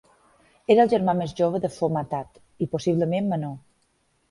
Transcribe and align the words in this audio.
Era 0.75 0.81
el 0.85 0.89
germà 0.93 1.15
més 1.19 1.35
jove 1.41 1.61
de 1.67 1.71
Phommathat, 1.77 2.41
i 2.67 2.71
possiblement 2.75 3.31
menor. 3.37 3.57